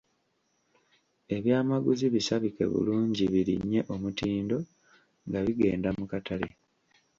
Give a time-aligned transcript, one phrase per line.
[1.35, 4.57] Eby’amaguzi bisabike bulungi birinnye omutindo
[5.27, 6.49] nga bigenda mu katale.